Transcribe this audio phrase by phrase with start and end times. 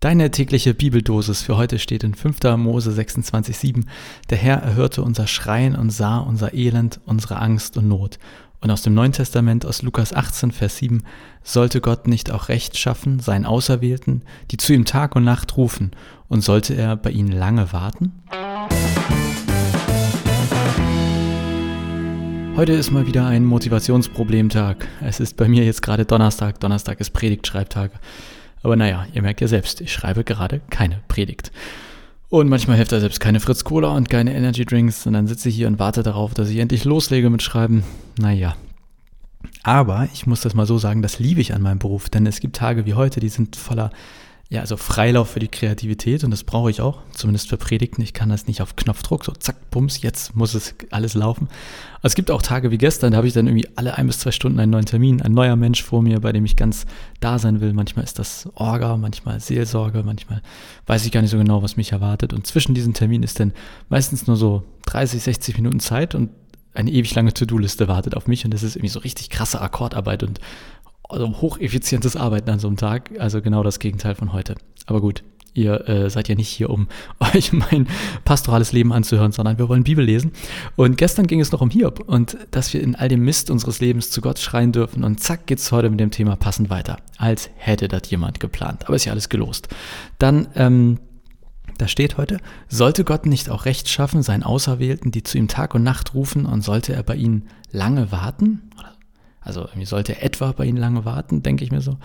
[0.00, 2.56] Deine tägliche Bibeldosis für heute steht in 5.
[2.56, 3.84] Mose 26,7.
[4.30, 8.18] Der Herr erhörte unser Schreien und sah unser Elend, unsere Angst und Not.
[8.62, 11.02] Und aus dem Neuen Testament, aus Lukas 18, Vers 7,
[11.42, 15.90] sollte Gott nicht auch Recht schaffen, seinen Auserwählten, die zu ihm Tag und Nacht rufen,
[16.28, 18.22] und sollte er bei ihnen lange warten?
[22.56, 24.88] Heute ist mal wieder ein Motivationsproblemtag.
[25.02, 26.58] Es ist bei mir jetzt gerade Donnerstag.
[26.58, 28.00] Donnerstag ist Predigtschreibtag.
[28.62, 31.50] Aber naja, ihr merkt ja selbst, ich schreibe gerade keine Predigt.
[32.28, 35.48] Und manchmal hilft da selbst keine Fritz Cola und keine Energy Drinks und dann sitze
[35.48, 37.82] ich hier und warte darauf, dass ich endlich loslege mit Schreiben.
[38.18, 38.54] Naja.
[39.62, 42.40] Aber ich muss das mal so sagen, das liebe ich an meinem Beruf, denn es
[42.40, 43.90] gibt Tage wie heute, die sind voller
[44.52, 48.02] ja, also Freilauf für die Kreativität und das brauche ich auch, zumindest für Predigten.
[48.02, 51.48] Ich kann das nicht auf Knopfdruck, so zack, bums, jetzt muss es alles laufen.
[51.94, 54.18] Aber es gibt auch Tage wie gestern, da habe ich dann irgendwie alle ein bis
[54.18, 56.86] zwei Stunden einen neuen Termin, ein neuer Mensch vor mir, bei dem ich ganz
[57.20, 57.72] da sein will.
[57.74, 60.42] Manchmal ist das Orga, manchmal Seelsorge, manchmal
[60.86, 62.32] weiß ich gar nicht so genau, was mich erwartet.
[62.32, 63.52] Und zwischen diesen Terminen ist dann
[63.88, 66.28] meistens nur so 30, 60 Minuten Zeit und
[66.74, 70.22] eine ewig lange To-Do-Liste wartet auf mich und das ist irgendwie so richtig krasse Akkordarbeit
[70.22, 70.40] und
[71.10, 73.10] also hocheffizientes Arbeiten an so einem Tag.
[73.18, 74.54] Also genau das Gegenteil von heute.
[74.86, 75.22] Aber gut,
[75.54, 76.88] ihr äh, seid ja nicht hier, um
[77.34, 77.86] euch mein
[78.24, 80.32] pastorales Leben anzuhören, sondern wir wollen Bibel lesen.
[80.76, 83.80] Und gestern ging es noch um Hiob und dass wir in all dem Mist unseres
[83.80, 85.04] Lebens zu Gott schreien dürfen.
[85.04, 86.98] Und zack, geht's heute mit dem Thema passend weiter.
[87.18, 88.86] Als hätte das jemand geplant.
[88.86, 89.68] Aber ist ja alles gelost.
[90.18, 90.98] Dann, ähm,
[91.78, 92.38] da steht heute,
[92.68, 96.44] sollte Gott nicht auch Recht schaffen, seinen Auserwählten, die zu ihm Tag und Nacht rufen,
[96.44, 98.70] und sollte er bei ihnen lange warten?
[99.40, 101.96] Also irgendwie sollte etwa bei ihnen lange warten, denke ich mir so.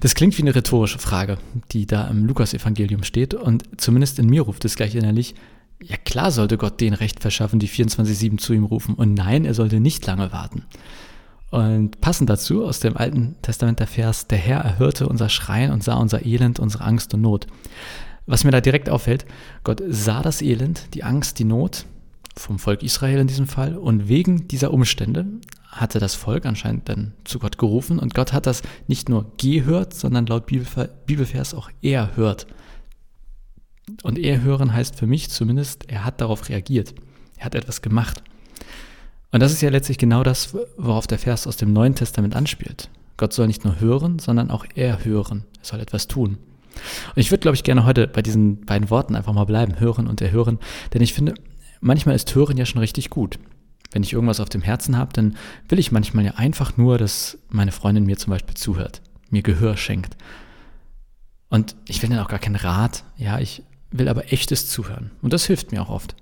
[0.00, 1.38] Das klingt wie eine rhetorische Frage,
[1.72, 3.34] die da im Lukas-Evangelium steht.
[3.34, 5.34] Und zumindest in mir ruft es gleich innerlich,
[5.82, 8.94] ja klar sollte Gott den Recht verschaffen, die 24-7 zu ihm rufen.
[8.94, 10.64] Und nein, er sollte nicht lange warten.
[11.50, 15.84] Und passend dazu aus dem Alten Testament der Vers, der Herr erhörte unser Schreien und
[15.84, 17.46] sah unser Elend, unsere Angst und Not.
[18.26, 19.24] Was mir da direkt auffällt,
[19.62, 21.86] Gott sah das Elend, die Angst, die Not
[22.36, 23.76] vom Volk Israel in diesem Fall.
[23.76, 25.26] Und wegen dieser Umstände
[25.74, 29.92] hatte das Volk anscheinend dann zu Gott gerufen und Gott hat das nicht nur gehört,
[29.92, 32.46] sondern laut Bibelvers auch er hört.
[34.02, 36.94] Und er hören heißt für mich zumindest, er hat darauf reagiert.
[37.36, 38.22] Er hat etwas gemacht.
[39.30, 42.88] Und das ist ja letztlich genau das, worauf der Vers aus dem Neuen Testament anspielt.
[43.16, 45.44] Gott soll nicht nur hören, sondern auch er hören.
[45.58, 46.38] Er soll etwas tun.
[47.14, 50.06] Und ich würde, glaube ich, gerne heute bei diesen beiden Worten einfach mal bleiben, hören
[50.06, 50.58] und erhören,
[50.92, 51.34] denn ich finde,
[51.80, 53.38] manchmal ist hören ja schon richtig gut
[53.94, 55.36] wenn ich irgendwas auf dem Herzen habe, dann
[55.68, 59.00] will ich manchmal ja einfach nur, dass meine Freundin mir zum Beispiel zuhört,
[59.30, 60.16] mir Gehör schenkt.
[61.48, 63.62] Und ich will dann auch gar keinen Rat, ja, ich
[63.92, 65.12] will aber echtes Zuhören.
[65.22, 66.16] Und das hilft mir auch oft.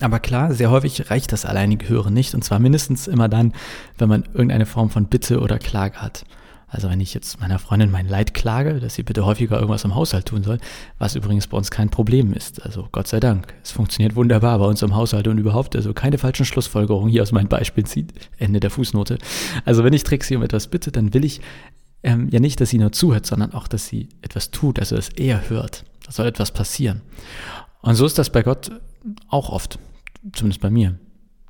[0.00, 3.54] Aber klar, sehr häufig reicht das alleinige Hören nicht, und zwar mindestens immer dann,
[3.96, 6.26] wenn man irgendeine Form von Bitte oder Klage hat.
[6.74, 9.94] Also wenn ich jetzt meiner Freundin mein Leid klage, dass sie bitte häufiger irgendwas im
[9.94, 10.58] Haushalt tun soll,
[10.98, 12.62] was übrigens bei uns kein Problem ist.
[12.62, 13.54] Also Gott sei Dank.
[13.62, 15.76] Es funktioniert wunderbar bei uns im Haushalt und überhaupt.
[15.76, 18.12] Also keine falschen Schlussfolgerungen hier aus meinem Beispiel zieht.
[18.38, 19.18] Ende der Fußnote.
[19.64, 21.40] Also wenn ich Trixie um etwas bitte, dann will ich
[22.02, 25.10] ähm, ja nicht, dass sie nur zuhört, sondern auch, dass sie etwas tut, also dass
[25.10, 25.84] er hört.
[26.04, 27.02] Da soll etwas passieren.
[27.82, 28.72] Und so ist das bei Gott
[29.28, 29.78] auch oft.
[30.32, 30.98] Zumindest bei mir.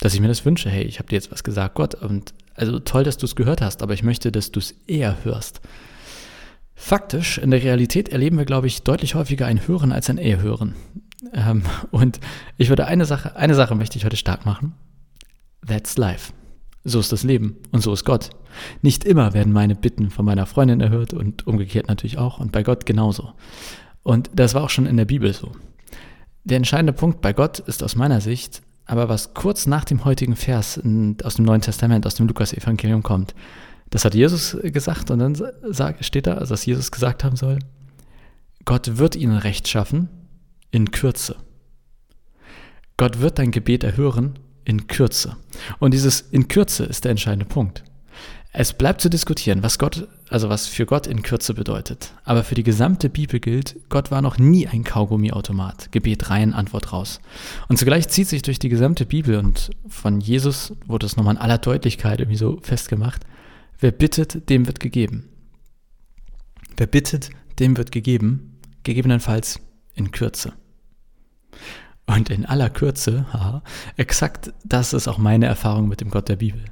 [0.00, 2.78] Dass ich mir das wünsche, hey, ich habe dir jetzt was gesagt, Gott, und also
[2.78, 5.60] toll, dass du es gehört hast, aber ich möchte, dass du es eher hörst.
[6.74, 10.74] Faktisch, in der Realität erleben wir, glaube ich, deutlich häufiger ein Hören als ein Eher-Hören.
[11.32, 12.20] Ähm, und
[12.58, 14.74] ich würde eine Sache, eine Sache möchte ich heute stark machen.
[15.66, 16.32] That's life.
[16.82, 18.30] So ist das Leben und so ist Gott.
[18.82, 22.62] Nicht immer werden meine Bitten von meiner Freundin erhört und umgekehrt natürlich auch und bei
[22.62, 23.32] Gott genauso.
[24.02, 25.52] Und das war auch schon in der Bibel so.
[26.44, 30.36] Der entscheidende Punkt bei Gott ist aus meiner Sicht, aber was kurz nach dem heutigen
[30.36, 30.78] Vers
[31.22, 33.34] aus dem Neuen Testament, aus dem Lukas-Evangelium kommt,
[33.90, 35.40] das hat Jesus gesagt und dann
[36.00, 37.60] steht da, also dass Jesus gesagt haben soll,
[38.64, 40.08] Gott wird ihnen Recht schaffen
[40.70, 41.36] in Kürze.
[42.96, 45.36] Gott wird dein Gebet erhören in Kürze.
[45.78, 47.84] Und dieses in Kürze ist der entscheidende Punkt.
[48.56, 52.12] Es bleibt zu diskutieren, was Gott, also was für Gott in Kürze bedeutet.
[52.22, 55.90] Aber für die gesamte Bibel gilt, Gott war noch nie ein Kaugummiautomat.
[55.90, 57.20] Gebet rein, Antwort raus.
[57.68, 61.40] Und zugleich zieht sich durch die gesamte Bibel und von Jesus wurde es nochmal in
[61.40, 63.26] aller Deutlichkeit irgendwie so festgemacht.
[63.80, 65.28] Wer bittet, dem wird gegeben.
[66.76, 69.58] Wer bittet, dem wird gegeben, gegebenenfalls
[69.96, 70.52] in Kürze.
[72.06, 73.64] Und in aller Kürze, haha,
[73.96, 76.62] exakt das ist auch meine Erfahrung mit dem Gott der Bibel.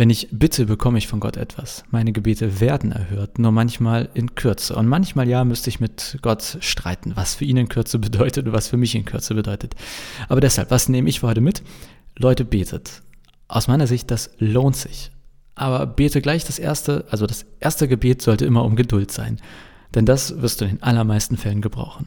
[0.00, 1.84] Wenn ich bitte, bekomme ich von Gott etwas.
[1.90, 4.74] Meine Gebete werden erhört, nur manchmal in Kürze.
[4.74, 8.54] Und manchmal ja müsste ich mit Gott streiten, was für ihn in Kürze bedeutet und
[8.54, 9.74] was für mich in Kürze bedeutet.
[10.30, 11.62] Aber deshalb, was nehme ich für heute mit?
[12.16, 13.02] Leute, betet.
[13.46, 15.10] Aus meiner Sicht, das lohnt sich.
[15.54, 19.36] Aber bete gleich das erste, also das erste Gebet sollte immer um Geduld sein.
[19.94, 22.06] Denn das wirst du in den allermeisten Fällen gebrauchen.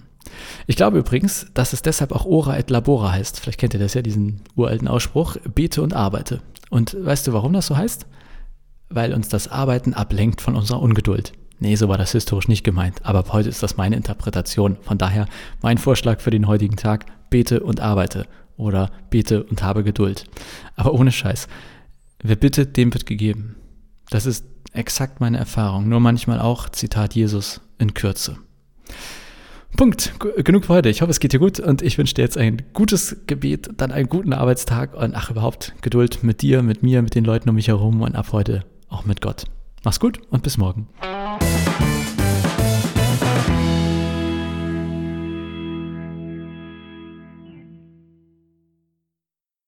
[0.65, 3.39] Ich glaube übrigens, dass es deshalb auch ora et labora heißt.
[3.39, 6.41] Vielleicht kennt ihr das ja, diesen uralten Ausspruch, bete und arbeite.
[6.73, 8.07] Und weißt du, warum das so heißt?
[8.89, 11.33] Weil uns das Arbeiten ablenkt von unserer Ungeduld.
[11.59, 14.77] Nee, so war das historisch nicht gemeint, aber ab heute ist das meine Interpretation.
[14.81, 15.27] Von daher
[15.61, 18.25] mein Vorschlag für den heutigen Tag, bete und arbeite
[18.57, 20.25] oder bete und habe Geduld.
[20.75, 21.47] Aber ohne Scheiß,
[22.23, 23.55] wer bittet, dem wird gegeben.
[24.09, 28.39] Das ist exakt meine Erfahrung, nur manchmal auch, Zitat Jesus, in Kürze.
[29.77, 30.13] Punkt.
[30.43, 30.89] Genug für heute.
[30.89, 33.91] Ich hoffe, es geht dir gut und ich wünsche dir jetzt ein gutes Gebet, dann
[33.91, 37.55] einen guten Arbeitstag und ach überhaupt Geduld mit dir, mit mir, mit den Leuten um
[37.55, 39.45] mich herum und ab heute auch mit Gott.
[39.83, 40.87] Mach's gut und bis morgen.